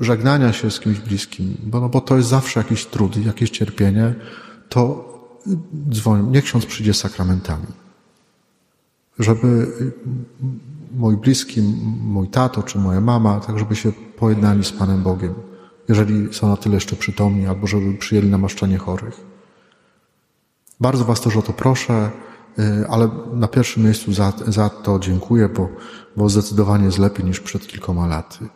żegnania 0.00 0.52
się 0.52 0.70
z 0.70 0.80
kimś 0.80 0.98
bliskim, 0.98 1.56
bo, 1.62 1.80
no, 1.80 1.88
bo 1.88 2.00
to 2.00 2.16
jest 2.16 2.28
zawsze 2.28 2.60
jakiś 2.60 2.86
trud, 2.86 3.16
jakieś 3.16 3.50
cierpienie, 3.50 4.14
to 4.68 5.10
dzwonią, 5.90 6.30
niech 6.30 6.44
ksiądz 6.44 6.66
przyjdzie 6.66 6.94
z 6.94 6.98
sakramentami. 6.98 7.66
Żeby 9.18 9.66
mój 10.96 11.16
bliski, 11.16 11.62
mój 12.02 12.28
tato 12.28 12.62
czy 12.62 12.78
moja 12.78 13.00
mama, 13.00 13.40
tak 13.40 13.58
żeby 13.58 13.76
się 13.76 13.92
pojednali 13.92 14.64
z 14.64 14.72
Panem 14.72 15.02
Bogiem, 15.02 15.34
jeżeli 15.90 16.34
są 16.34 16.48
na 16.48 16.56
tyle 16.56 16.74
jeszcze 16.74 16.96
przytomni, 16.96 17.46
albo 17.46 17.66
żeby 17.66 17.94
przyjęli 17.94 18.28
namaszczenie 18.28 18.78
chorych. 18.78 19.20
Bardzo 20.80 21.04
Was 21.04 21.20
też 21.20 21.36
o 21.36 21.42
to 21.42 21.52
proszę, 21.52 22.10
y, 22.58 22.88
ale 22.88 23.08
na 23.32 23.48
pierwszym 23.48 23.84
miejscu 23.84 24.12
za, 24.12 24.32
za 24.46 24.68
to 24.68 24.98
dziękuję, 24.98 25.48
bo, 25.48 25.68
bo 26.16 26.28
zdecydowanie 26.28 26.84
jest 26.84 26.98
lepiej 26.98 27.24
niż 27.24 27.40
przed 27.40 27.66
kilkoma 27.66 28.06
laty. 28.06 28.48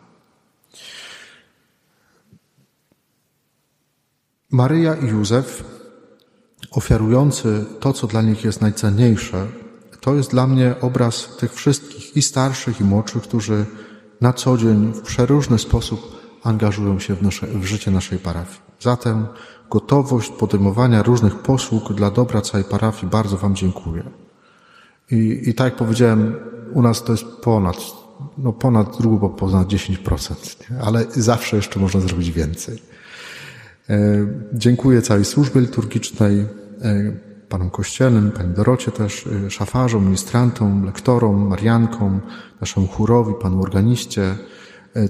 Maryja 4.51 4.95
i 4.95 5.07
Józef, 5.07 5.63
ofiarujący 6.71 7.65
to, 7.79 7.93
co 7.93 8.07
dla 8.07 8.21
nich 8.21 8.45
jest 8.45 8.61
najcenniejsze, 8.61 9.47
to 10.01 10.15
jest 10.15 10.31
dla 10.31 10.47
mnie 10.47 10.75
obraz 10.81 11.37
tych 11.37 11.53
wszystkich, 11.53 12.17
i 12.17 12.21
starszych, 12.21 12.81
i 12.81 12.83
młodszych, 12.83 13.23
którzy 13.23 13.65
na 14.21 14.33
co 14.33 14.57
dzień 14.57 14.93
w 14.93 15.01
przeróżny 15.01 15.59
sposób 15.59 16.24
angażują 16.45 16.99
się 16.99 17.15
w, 17.15 17.21
nasze, 17.21 17.47
w 17.47 17.65
życie 17.65 17.91
naszej 17.91 18.19
parafii. 18.19 18.59
Zatem 18.79 19.27
gotowość 19.69 20.29
podejmowania 20.29 21.03
różnych 21.03 21.35
posług 21.35 21.93
dla 21.93 22.11
dobra 22.11 22.41
całej 22.41 22.63
parafii 22.63 23.11
bardzo 23.11 23.37
Wam 23.37 23.55
dziękuję. 23.55 24.03
I, 25.11 25.41
i 25.45 25.53
tak 25.53 25.65
jak 25.65 25.75
powiedziałem, 25.75 26.35
u 26.73 26.81
nas 26.81 27.03
to 27.03 27.11
jest 27.11 27.25
ponad, 27.25 27.77
no 28.37 28.53
ponad 28.53 28.97
grubo 28.97 29.29
ponad 29.29 29.67
10%, 29.67 30.71
nie? 30.71 30.81
ale 30.81 31.05
zawsze 31.09 31.55
jeszcze 31.55 31.79
można 31.79 32.01
zrobić 32.01 32.31
więcej. 32.31 32.81
E, 33.89 33.97
dziękuję 34.53 35.01
całej 35.01 35.25
służbie 35.25 35.61
liturgicznej, 35.61 36.39
e, 36.39 36.45
panom 37.49 37.69
kościelnym, 37.69 38.31
pani 38.31 38.53
Dorocie 38.53 38.91
też, 38.91 39.27
e, 39.27 39.51
szafarzom, 39.51 40.05
ministrantom, 40.05 40.85
lektorom, 40.85 41.47
mariankom, 41.47 42.21
naszemu 42.61 42.87
chórowi, 42.87 43.33
panu 43.41 43.61
organiście, 43.61 44.35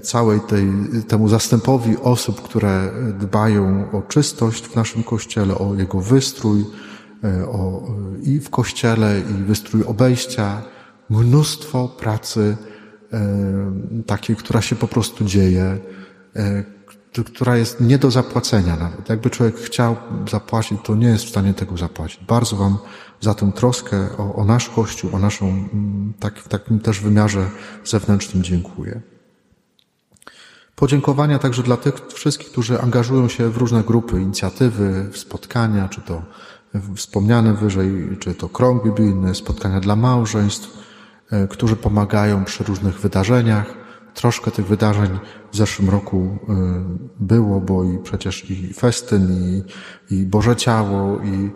całej 0.02 0.40
tej, 0.40 0.68
temu 1.08 1.28
zastępowi 1.28 1.96
osób, 1.96 2.42
które 2.42 2.90
dbają 3.18 3.90
o 3.92 4.02
czystość 4.02 4.66
w 4.66 4.76
naszym 4.76 5.02
kościele, 5.02 5.58
o 5.58 5.74
jego 5.74 6.00
wystrój, 6.00 6.64
e, 7.24 7.46
o, 7.48 7.82
i 8.22 8.40
w 8.40 8.50
kościele, 8.50 9.20
i 9.20 9.44
wystrój 9.44 9.82
obejścia. 9.84 10.62
Mnóstwo 11.10 11.88
pracy 11.88 12.56
e, 13.12 13.72
takiej, 14.06 14.36
która 14.36 14.62
się 14.62 14.76
po 14.76 14.88
prostu 14.88 15.24
dzieje, 15.24 15.78
która 17.24 17.56
jest 17.56 17.80
nie 17.80 17.98
do 17.98 18.10
zapłacenia 18.10 18.76
nawet. 18.76 19.08
Jakby 19.08 19.30
człowiek 19.30 19.56
chciał 19.56 19.96
zapłacić, 20.30 20.78
to 20.84 20.94
nie 20.94 21.08
jest 21.08 21.24
w 21.24 21.28
stanie 21.28 21.54
tego 21.54 21.76
zapłacić. 21.76 22.24
Bardzo 22.24 22.56
Wam 22.56 22.78
za 23.20 23.34
tę 23.34 23.52
troskę 23.54 24.08
o, 24.18 24.34
o 24.34 24.44
nasz 24.44 24.68
Kościół, 24.68 25.10
o 25.16 25.18
naszą, 25.18 25.68
tak, 26.20 26.38
w 26.38 26.48
takim 26.48 26.80
też 26.80 27.00
wymiarze 27.00 27.50
zewnętrznym 27.84 28.42
dziękuję. 28.42 29.15
Podziękowania 30.76 31.38
także 31.38 31.62
dla 31.62 31.76
tych 31.76 31.94
wszystkich, 32.14 32.50
którzy 32.50 32.80
angażują 32.80 33.28
się 33.28 33.48
w 33.50 33.56
różne 33.56 33.82
grupy, 33.82 34.20
inicjatywy, 34.20 35.10
spotkania, 35.12 35.88
czy 35.88 36.00
to 36.00 36.22
wspomniane 36.94 37.54
wyżej, 37.54 38.16
czy 38.20 38.34
to 38.34 38.48
krąg 38.48 38.84
biblijny, 38.84 39.34
spotkania 39.34 39.80
dla 39.80 39.96
małżeństw, 39.96 40.78
e, 41.30 41.48
którzy 41.48 41.76
pomagają 41.76 42.44
przy 42.44 42.64
różnych 42.64 43.00
wydarzeniach. 43.00 43.74
Troszkę 44.14 44.50
tych 44.50 44.66
wydarzeń 44.66 45.18
w 45.52 45.56
zeszłym 45.56 45.90
roku 45.90 46.38
e, 46.48 46.54
było, 47.20 47.60
bo 47.60 47.84
i 47.84 47.98
przecież 47.98 48.50
i 48.50 48.74
festyn, 48.74 49.28
i, 49.30 49.62
i 50.14 50.26
Boże 50.26 50.56
Ciało, 50.56 51.18
i 51.20 51.50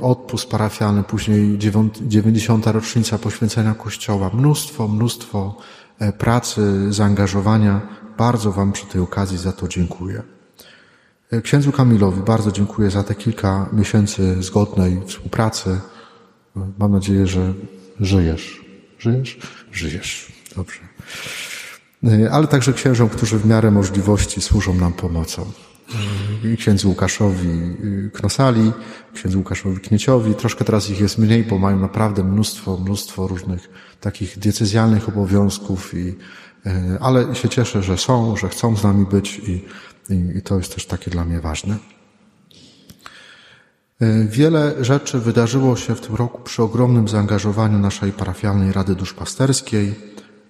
odpust 0.00 0.50
parafialny, 0.50 1.02
później 1.02 1.58
90. 2.06 2.66
rocznica 2.66 3.18
poświęcenia 3.18 3.74
Kościoła. 3.74 4.30
Mnóstwo, 4.34 4.88
mnóstwo 4.88 5.56
e, 5.98 6.12
pracy, 6.12 6.92
zaangażowania 6.92 8.01
bardzo 8.18 8.52
Wam 8.52 8.72
przy 8.72 8.86
tej 8.86 9.00
okazji 9.00 9.38
za 9.38 9.52
to 9.52 9.68
dziękuję. 9.68 10.22
E, 11.30 11.42
księdzu 11.42 11.72
Kamilowi 11.72 12.20
bardzo 12.20 12.52
dziękuję 12.52 12.90
za 12.90 13.04
te 13.04 13.14
kilka 13.14 13.68
miesięcy 13.72 14.42
zgodnej 14.42 15.02
współpracy. 15.06 15.80
Mam 16.78 16.92
nadzieję, 16.92 17.26
że 17.26 17.54
żyjesz. 18.00 18.64
Żyjesz? 18.98 19.38
Żyjesz. 19.72 20.32
Dobrze. 20.56 20.80
E, 22.04 22.30
ale 22.30 22.46
także 22.46 22.72
księżom, 22.72 23.08
którzy 23.08 23.38
w 23.38 23.46
miarę 23.46 23.70
możliwości 23.70 24.40
służą 24.40 24.74
nam 24.74 24.92
pomocą. 24.92 25.50
E, 26.52 26.56
księdzu 26.56 26.88
Łukaszowi 26.88 27.76
Knosali, 28.12 28.72
księdzu 29.14 29.38
Łukaszowi 29.38 29.80
Knieciowi. 29.80 30.34
Troszkę 30.34 30.64
teraz 30.64 30.90
ich 30.90 31.00
jest 31.00 31.18
mniej, 31.18 31.44
bo 31.44 31.58
mają 31.58 31.78
naprawdę 31.78 32.24
mnóstwo, 32.24 32.78
mnóstwo 32.78 33.26
różnych 33.26 33.68
takich 34.00 34.38
diecezjalnych 34.38 35.08
obowiązków 35.08 35.94
i 35.94 36.14
E, 36.51 36.51
ale 37.00 37.34
się 37.34 37.48
cieszę, 37.48 37.82
że 37.82 37.98
są, 37.98 38.36
że 38.36 38.48
chcą 38.48 38.76
z 38.76 38.84
nami 38.84 39.06
być 39.06 39.38
i, 39.38 39.64
i, 40.10 40.38
i 40.38 40.42
to 40.42 40.58
jest 40.58 40.74
też 40.74 40.86
takie 40.86 41.10
dla 41.10 41.24
mnie 41.24 41.40
ważne. 41.40 41.76
E, 44.00 44.24
wiele 44.24 44.84
rzeczy 44.84 45.18
wydarzyło 45.18 45.76
się 45.76 45.94
w 45.94 46.00
tym 46.00 46.14
roku 46.14 46.42
przy 46.42 46.62
ogromnym 46.62 47.08
zaangażowaniu 47.08 47.78
naszej 47.78 48.12
parafialnej 48.12 48.72
Rady 48.72 48.94
Duszpasterskiej 48.94 49.94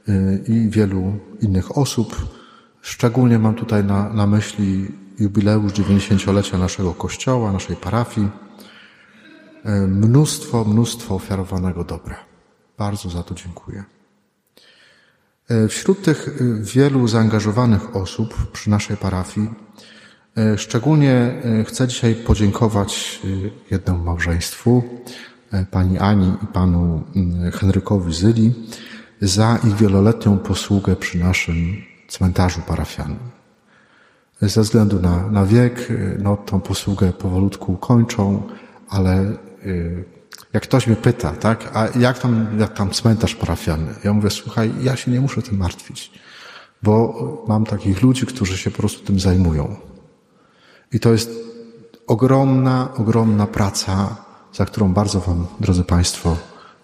e, 0.09 0.39
i 0.47 0.71
wielu 0.71 1.19
innych 1.41 1.79
osób. 1.79 2.17
Szczególnie 2.81 3.39
mam 3.39 3.55
tutaj 3.55 3.85
na, 3.85 4.13
na 4.13 4.27
myśli 4.27 4.89
jubileusz 5.19 5.73
90-lecia 5.73 6.59
naszego 6.59 6.95
kościoła, 6.95 7.53
naszej 7.53 7.77
parafii. 7.77 8.29
Mnóstwo, 9.89 10.65
mnóstwo 10.65 11.15
ofiarowanego 11.15 11.85
dobra. 11.85 12.17
Bardzo 12.79 13.11
za 13.11 13.23
to 13.23 13.35
dziękuję. 13.35 13.85
E, 15.49 15.69
wśród 15.69 16.03
tych 16.03 16.29
e, 16.29 16.45
wielu 16.63 17.09
zaangażowanych 17.09 17.97
osób 17.97 18.51
przy 18.53 18.71
naszej 18.71 18.97
parafii 18.97 19.51
e, 20.37 20.59
szczególnie 20.59 21.43
chcę 21.67 21.89
dzisiaj 21.89 22.15
podziękować 22.15 23.21
jednemu 23.71 24.05
małżeństwu, 24.05 24.83
pani 25.71 25.99
Ani 25.99 26.33
i 26.43 26.47
panu 26.47 27.03
Henrykowi 27.53 28.15
Zyli, 28.15 28.55
za 29.21 29.59
ich 29.69 29.77
wieloletnią 29.77 30.39
posługę 30.39 30.97
przy 30.97 31.19
naszym 31.19 31.77
cmentarzu 32.09 32.61
parafialnym. 32.61 33.19
Ze 34.41 34.61
względu 34.63 35.01
na, 35.01 35.31
na 35.31 35.47
wiek, 35.47 35.89
no, 36.19 36.37
tą 36.37 36.61
posługę 36.61 37.13
powolutku 37.13 37.77
kończą, 37.77 38.43
ale 38.89 39.37
jak 40.53 40.63
ktoś 40.63 40.87
mnie 40.87 40.97
pyta, 40.97 41.33
tak, 41.33 41.71
a 41.75 41.99
jak 41.99 42.19
tam, 42.19 42.47
jak 42.59 42.75
tam 42.75 42.91
cmentarz 42.91 43.35
parafialny? 43.35 43.95
Ja 44.05 44.13
mówię, 44.13 44.31
słuchaj, 44.31 44.73
ja 44.83 44.97
się 44.97 45.11
nie 45.11 45.21
muszę 45.21 45.43
tym 45.43 45.57
martwić, 45.57 46.11
bo 46.83 47.45
mam 47.49 47.65
takich 47.65 48.03
ludzi, 48.03 48.27
którzy 48.27 48.59
się 48.59 48.71
po 48.71 48.77
prostu 48.77 49.05
tym 49.05 49.21
zajmują. 49.21 49.77
I 50.93 51.01
to 51.01 51.13
jest 51.13 51.31
ogromna, 52.07 52.89
ogromna 52.97 53.47
praca, 53.47 54.17
za 54.53 54.67
którą 54.67 54.93
bardzo 54.93 55.21
Wam, 55.21 55.47
drodzy 55.61 55.85
Państwo, 55.85 56.37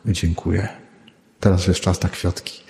dziękuję. 0.07 0.69
Teraz 1.41 1.67
jest 1.67 1.81
czas 1.81 2.03
na 2.03 2.09
kwiatki. 2.09 2.65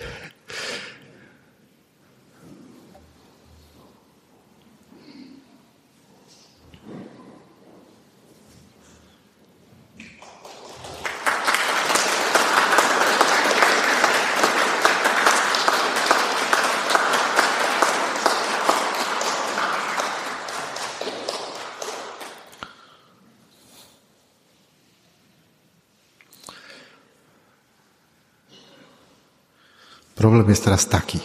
Problem 30.49 30.55
jest 30.55 30.63
teraz 30.63 30.87
taki. 30.87 31.19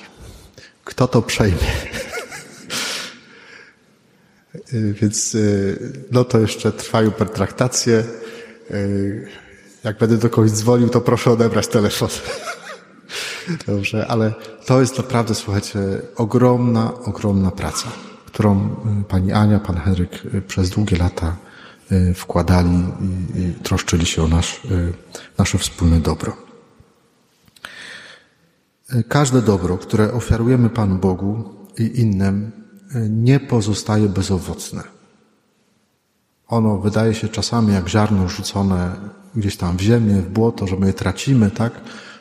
Kto 0.84 1.08
to 1.08 1.22
przejmie? 1.22 1.58
Więc 5.00 5.36
no 6.10 6.24
to 6.24 6.38
jeszcze 6.38 6.72
trwają 6.72 7.10
pertraktacje. 7.10 8.04
Jak 9.84 9.98
będę 9.98 10.16
do 10.16 10.30
kogoś 10.30 10.50
dzwonił, 10.50 10.88
to 10.88 11.00
proszę 11.00 11.30
odebrać 11.30 11.66
telefon. 11.66 12.08
Dobrze, 13.66 14.06
ale 14.06 14.32
to 14.66 14.80
jest 14.80 14.98
naprawdę, 14.98 15.34
słuchajcie, 15.34 15.80
ogromna, 16.16 16.92
ogromna 17.04 17.50
praca, 17.50 17.88
którą 18.26 18.76
pani 19.08 19.32
Ania, 19.32 19.60
pan 19.60 19.76
Henryk 19.76 20.22
przez 20.46 20.70
długie 20.70 20.96
lata 20.96 21.36
wkładali 22.14 22.84
i 23.34 23.62
troszczyli 23.62 24.06
się 24.06 24.22
o 24.22 24.28
nasz, 24.28 24.60
nasze 25.38 25.58
wspólne 25.58 26.00
dobro. 26.00 26.43
Każde 29.08 29.42
dobro, 29.42 29.78
które 29.78 30.12
ofiarujemy 30.12 30.70
Panu 30.70 30.98
Bogu 30.98 31.44
i 31.78 32.00
innym, 32.00 32.52
nie 33.10 33.40
pozostaje 33.40 34.08
bezowocne. 34.08 34.82
Ono 36.48 36.78
wydaje 36.78 37.14
się 37.14 37.28
czasami 37.28 37.72
jak 37.72 37.88
ziarno 37.88 38.28
rzucone 38.28 38.96
gdzieś 39.36 39.56
tam 39.56 39.76
w 39.76 39.80
ziemię, 39.80 40.14
w 40.14 40.30
błoto, 40.30 40.66
że 40.66 40.76
my 40.76 40.86
je 40.86 40.92
tracimy, 40.92 41.50
tak? 41.50 41.72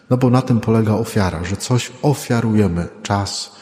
No 0.10 0.18
bo 0.18 0.30
na 0.30 0.42
tym 0.42 0.60
polega 0.60 0.94
ofiara, 0.94 1.44
że 1.44 1.58
coś 1.58 1.92
ofiarujemy, 2.02 2.88
czas, 3.04 3.56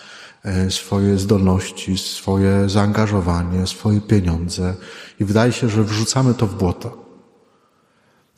e, 0.44 0.72
swoje 0.72 1.18
zdolności, 1.18 1.98
swoje 1.98 2.70
zaangażowanie, 2.70 3.68
swoje 3.68 4.02
pieniądze 4.02 4.76
i 5.20 5.26
wydaje 5.26 5.52
się, 5.52 5.70
że 5.70 5.84
wrzucamy 5.84 6.34
to 6.34 6.48
w 6.48 6.56
błoto. 6.56 7.02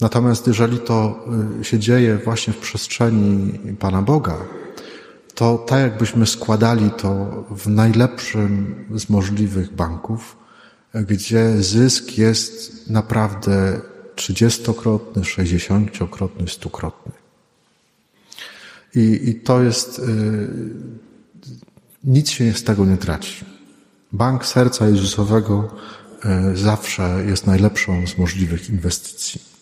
Natomiast 0.01 0.47
jeżeli 0.47 0.79
to 0.79 1.25
y, 1.61 1.63
się 1.63 1.79
dzieje 1.79 2.17
właśnie 2.17 2.53
w 2.53 2.57
przestrzeni 2.57 3.59
Pana 3.79 4.01
Boga, 4.01 4.37
to 5.35 5.57
tak 5.57 5.79
jakbyśmy 5.79 6.25
składali 6.25 6.91
to 6.91 7.25
w 7.51 7.67
najlepszym 7.67 8.75
z 8.95 9.09
możliwych 9.09 9.73
banków, 9.73 10.37
gdzie 10.93 11.63
zysk 11.63 12.17
jest 12.17 12.89
naprawdę 12.89 13.81
trzydziestokrotny, 14.15 15.25
sześćdziesięciokrotny, 15.25 16.47
stukrotny. 16.47 17.11
I, 18.95 19.29
I 19.29 19.35
to 19.35 19.61
jest, 19.61 19.99
yy, 19.99 20.49
nic 22.03 22.29
się 22.29 22.53
z 22.53 22.63
tego 22.63 22.85
nie 22.85 22.97
traci. 22.97 23.45
Bank 24.11 24.45
Serca 24.45 24.87
Jezusowego 24.87 25.75
yy, 26.25 26.57
zawsze 26.57 27.23
jest 27.27 27.47
najlepszą 27.47 28.07
z 28.07 28.17
możliwych 28.17 28.69
inwestycji. 28.69 29.52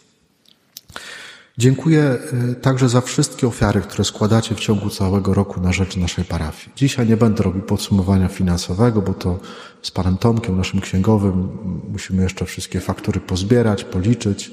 Dziękuję 1.57 2.17
y, 2.51 2.55
także 2.55 2.89
za 2.89 3.01
wszystkie 3.01 3.47
ofiary, 3.47 3.81
które 3.81 4.03
składacie 4.03 4.55
w 4.55 4.59
ciągu 4.59 4.89
całego 4.89 5.33
roku 5.33 5.61
na 5.61 5.73
rzecz 5.73 5.97
naszej 5.97 6.25
parafii. 6.25 6.71
Dzisiaj 6.75 7.07
nie 7.07 7.17
będę 7.17 7.43
robił 7.43 7.61
podsumowania 7.61 8.27
finansowego, 8.27 9.01
bo 9.01 9.13
to 9.13 9.39
z 9.81 9.91
panem 9.91 10.17
Tomkiem, 10.17 10.57
naszym 10.57 10.81
księgowym, 10.81 11.47
musimy 11.89 12.23
jeszcze 12.23 12.45
wszystkie 12.45 12.79
faktury 12.79 13.19
pozbierać, 13.19 13.83
policzyć. 13.83 14.51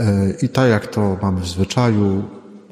Y, 0.00 0.02
I 0.42 0.48
tak 0.48 0.70
jak 0.70 0.86
to 0.86 1.18
mamy 1.22 1.40
w 1.40 1.48
zwyczaju, 1.48 2.24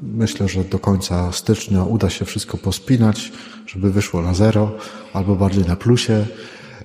myślę, 0.03 0.49
że 0.49 0.65
do 0.65 0.79
końca 0.79 1.33
stycznia 1.33 1.85
uda 1.85 2.11
się 2.11 2.25
wszystko 2.25 2.59
pospinać, 2.59 3.33
żeby 3.67 3.93
wyszło 3.93 4.23
na 4.23 4.35
zero 4.35 4.71
albo 5.13 5.35
bardziej 5.35 5.65
na 5.65 5.77
plusie. 5.77 6.27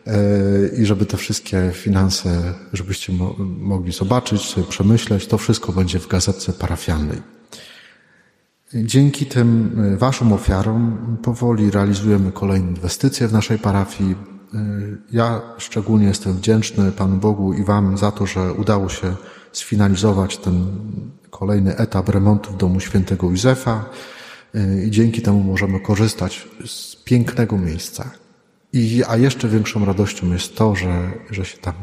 E, 0.07 0.77
i 0.77 0.85
żeby 0.85 1.05
te 1.05 1.17
wszystkie 1.17 1.71
finanse, 1.73 2.53
żebyście 2.73 3.13
mo 3.13 3.35
mogli 3.59 3.91
zobaczyć, 3.93 4.41
sobie 4.41 4.67
przemyśleć, 4.67 5.27
to 5.27 5.37
wszystko 5.37 5.71
będzie 5.71 5.99
w 5.99 6.07
gazetce 6.07 6.53
parafialnej. 6.53 7.21
Dzięki 8.73 9.25
tym 9.25 9.75
e, 9.93 9.97
Waszym 9.97 10.33
ofiarom 10.33 11.17
powoli 11.23 11.71
realizujemy 11.71 12.31
kolejne 12.31 12.69
inwestycje 12.69 13.27
w 13.27 13.33
naszej 13.33 13.59
parafii. 13.59 14.11
E, 14.11 14.57
ja 15.11 15.41
szczególnie 15.57 16.07
jestem 16.07 16.33
wdzięczny 16.33 16.91
Panu 16.91 17.17
Bogu 17.17 17.53
i 17.53 17.63
Wam 17.63 17.97
za 17.97 18.11
to, 18.11 18.25
że 18.25 18.53
udało 18.53 18.89
się 18.89 19.15
sfinalizować 19.51 20.37
ten 20.37 20.65
kolejny 21.29 21.77
etap 21.77 22.09
remontu 22.09 22.51
w 22.51 22.57
domu 22.57 22.79
świętego 22.79 23.29
Józefa 23.29 23.85
i 24.85 24.91
dzięki 24.91 25.21
temu 25.21 25.43
możemy 25.43 25.79
korzystać 25.79 26.47
z 26.65 26.95
pięknego 26.95 27.57
miejsca, 27.57 28.11
i, 28.73 29.03
a 29.07 29.17
jeszcze 29.17 29.47
większą 29.47 29.85
radością 29.85 30.31
jest 30.31 30.55
to, 30.55 30.75
że, 30.75 31.11
że 31.29 31.45
się 31.45 31.57
tam 31.57 31.73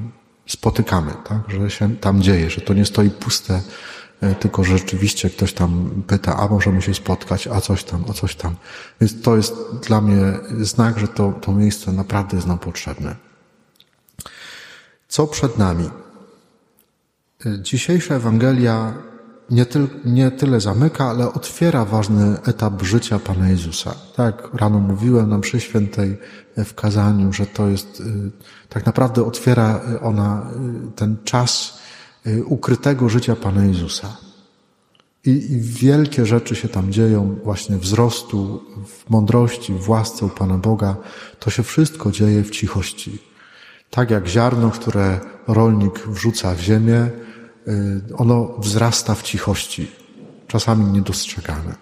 spotykamy, 0.47 1.13
tak? 1.29 1.39
że 1.49 1.71
się 1.71 1.97
tam 1.97 2.23
dzieje, 2.23 2.51
że 2.51 2.61
to 2.61 2.75
nie 2.75 2.85
stoi 2.85 3.11
puste, 3.11 3.61
e, 4.21 4.35
tylko 4.35 4.65
że 4.65 4.79
rzeczywiście 4.79 5.31
ktoś 5.31 5.53
tam 5.53 6.03
pyta, 6.07 6.37
a 6.37 6.49
możemy 6.49 6.83
się 6.83 6.95
spotkać, 6.95 7.47
a 7.47 7.61
coś 7.61 7.85
tam, 7.85 8.05
a 8.11 8.13
coś 8.13 8.35
tam. 8.35 8.57
Więc 9.01 9.23
to 9.23 9.37
jest 9.37 9.55
dla 9.89 10.01
mnie 10.01 10.39
znak, 10.61 10.99
że 10.99 11.09
to, 11.09 11.33
to 11.33 11.53
miejsce 11.53 11.93
naprawdę 11.93 12.37
jest 12.37 12.49
nam 12.49 12.59
potrzebne. 12.59 13.17
Co 15.09 15.27
przed 15.27 15.59
nami? 15.59 15.91
E, 17.47 17.63
dzisiejsza 17.63 18.15
Ewangelia 18.15 18.95
nie, 19.51 19.67
tyl, 19.67 19.89
nie 20.05 20.31
tyle 20.31 20.61
zamyka, 20.61 21.05
ale 21.05 21.33
otwiera 21.33 21.85
ważny 21.85 22.37
etap 22.45 22.83
życia 22.83 23.19
Pana 23.19 23.49
Jezusa. 23.49 23.95
Tak, 24.17 24.49
rano 24.55 24.79
mówiłem 24.79 25.29
nam 25.29 25.41
przy 25.41 25.61
świętej 25.61 26.19
w 26.57 26.75
kazaniu, 26.75 27.33
że 27.33 27.47
to 27.47 27.69
jest, 27.69 28.01
y, 28.01 28.05
tak 28.69 28.87
naprawdę 28.87 29.25
otwiera 29.25 29.81
ona 30.03 30.51
y, 30.89 30.93
ten 30.97 31.17
czas 31.25 31.79
y, 32.27 32.45
ukrytego 32.45 33.09
życia 33.09 33.37
Pana 33.37 33.65
Jezusa. 33.65 34.17
I, 35.25 35.31
I, 35.31 35.61
wielkie 35.61 36.27
rzeczy 36.27 36.57
się 36.57 36.69
tam 36.69 36.93
dzieją, 36.93 37.37
właśnie 37.45 37.77
wzrostu, 37.77 38.63
w 38.87 39.11
mądrości, 39.11 39.73
w 39.73 39.89
łasce 39.89 40.27
u 40.27 40.29
Pana 40.29 40.59
Boga. 40.59 40.97
To 41.39 41.51
się 41.51 41.63
wszystko 41.63 42.11
dzieje 42.11 42.43
w 42.43 42.51
cichości. 42.51 43.19
Tak 43.91 44.11
jak 44.11 44.27
ziarno, 44.27 44.71
które 44.71 45.21
rolnik 45.49 45.99
wrzuca 45.99 46.55
w 46.55 46.61
ziemię, 46.61 47.11
ono 48.17 48.55
wzrasta 48.59 49.15
w 49.15 49.23
cichości, 49.23 49.91
czasami 50.47 50.85
niedostrzegane. 50.85 51.75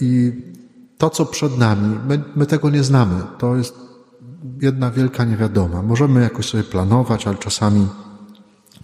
I 0.00 0.32
to, 0.98 1.10
co 1.10 1.26
przed 1.26 1.58
nami, 1.58 1.98
my, 2.08 2.22
my 2.36 2.46
tego 2.46 2.70
nie 2.70 2.82
znamy. 2.82 3.22
To 3.38 3.56
jest 3.56 3.74
jedna 4.60 4.90
wielka 4.90 5.24
niewiadoma. 5.24 5.82
Możemy 5.82 6.22
jakoś 6.22 6.48
sobie 6.48 6.64
planować, 6.64 7.26
ale 7.26 7.36
czasami 7.36 7.88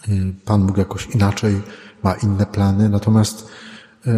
y, 0.09 0.35
Pan 0.45 0.67
Bóg 0.67 0.77
jakoś 0.77 1.07
inaczej 1.07 1.63
ma 2.03 2.15
inne 2.15 2.47
plany. 2.47 2.89
Natomiast 2.89 3.49
y, 4.07 4.11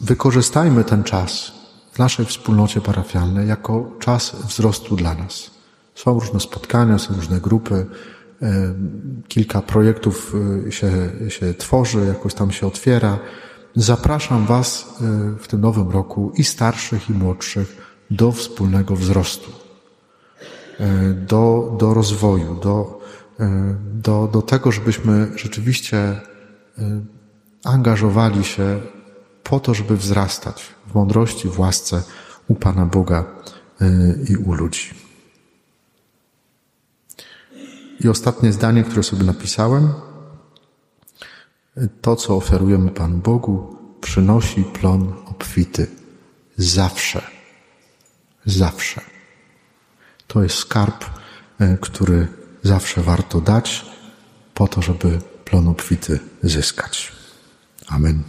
wykorzystajmy 0.00 0.84
ten 0.84 1.04
czas 1.04 1.52
w 1.92 1.98
naszej 1.98 2.26
wspólnocie 2.26 2.80
parafialnej 2.80 3.48
jako 3.48 3.92
czas 3.98 4.36
wzrostu 4.48 4.96
dla 4.96 5.14
nas. 5.14 5.50
Są 5.94 6.20
różne 6.20 6.40
spotkania, 6.40 6.98
są 6.98 7.14
różne 7.14 7.40
grupy, 7.40 7.74
y, 7.74 7.86
kilka 9.28 9.62
projektów 9.62 10.34
się, 10.70 10.90
się 11.28 11.54
tworzy, 11.54 12.06
jakoś 12.06 12.34
tam 12.34 12.50
się 12.50 12.66
otwiera. 12.66 13.18
Zapraszam 13.74 14.46
Was 14.46 14.86
y, 15.00 15.38
w 15.38 15.48
tym 15.48 15.60
nowym 15.60 15.90
roku 15.90 16.32
i 16.36 16.44
starszych, 16.44 17.10
i 17.10 17.12
młodszych 17.12 17.96
do 18.10 18.32
wspólnego 18.32 18.96
wzrostu, 18.96 19.50
do, 21.26 21.76
do 21.80 21.94
rozwoju, 21.94 22.54
do, 22.54 23.00
do, 23.94 24.28
do 24.32 24.42
tego, 24.42 24.72
żebyśmy 24.72 25.30
rzeczywiście 25.36 26.20
angażowali 27.64 28.44
się 28.44 28.80
po 29.42 29.60
to, 29.60 29.74
żeby 29.74 29.96
wzrastać 29.96 30.74
w 30.86 30.94
mądrości, 30.94 31.48
w 31.48 31.58
łasce 31.58 32.02
u 32.48 32.54
Pana 32.54 32.86
Boga 32.86 33.24
i 34.28 34.36
u 34.36 34.54
ludzi. 34.54 35.05
I 38.00 38.08
ostatnie 38.08 38.52
zdanie, 38.52 38.84
które 38.84 39.02
sobie 39.02 39.24
napisałem. 39.24 39.92
To, 42.00 42.16
co 42.16 42.36
oferujemy 42.36 42.90
Panu 42.90 43.18
Bogu, 43.18 43.76
przynosi 44.00 44.64
plon 44.64 45.12
obfity. 45.26 45.86
Zawsze. 46.56 47.22
Zawsze. 48.46 49.00
To 50.26 50.42
jest 50.42 50.56
skarb, 50.56 51.04
e, 51.58 51.78
który 51.80 52.28
zawsze 52.62 53.02
warto 53.02 53.40
dać 53.40 53.86
po 54.54 54.68
to, 54.68 54.82
żeby 54.82 55.20
plon 55.44 55.68
obfity 55.68 56.20
zyskać. 56.42 57.12
Amen. 57.86 58.22